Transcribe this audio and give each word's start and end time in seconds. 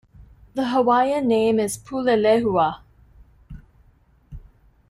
The 0.55 0.69
Hawaiian 0.69 1.27
name 1.27 1.59
is 1.59 1.77
pulelehua. 1.77 2.79